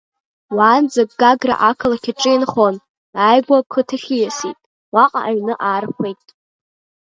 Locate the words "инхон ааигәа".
2.35-3.55